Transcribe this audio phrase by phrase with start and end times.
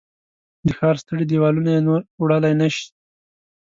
[0.67, 2.87] د ښار ستړي دیوالونه یې نور وړلای نه شي